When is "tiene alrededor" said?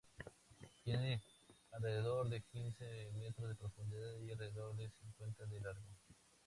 0.83-2.27